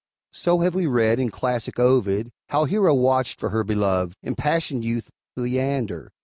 So 0.33 0.61
have 0.61 0.73
we 0.73 0.87
read 0.87 1.19
in 1.19 1.29
classic 1.29 1.77
Ovid, 1.77 2.31
How 2.49 2.65
Hero 2.65 2.91
watched 2.91 3.39
for 3.39 3.49
her 3.49 3.63
belovèd, 3.63 4.13
Impassioned 4.23 4.83
youth, 4.83 5.11
Leander. 5.37 6.11